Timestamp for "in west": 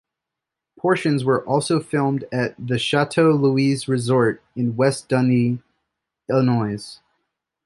4.55-5.07